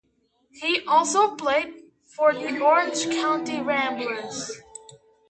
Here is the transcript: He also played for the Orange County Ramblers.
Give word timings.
He 0.49 0.83
also 0.87 1.35
played 1.35 1.83
for 2.15 2.33
the 2.33 2.59
Orange 2.59 3.05
County 3.11 3.61
Ramblers. 3.61 4.51